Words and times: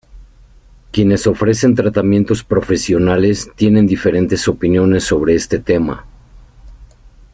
Quienes 0.91 1.27
ofrecen 1.27 1.75
tratamientos 1.75 2.43
profesionales 2.43 3.51
tienen 3.55 3.85
diferentes 3.85 4.47
opiniones 4.47 5.03
sobre 5.03 5.35
este 5.35 5.59
tema. 5.59 6.07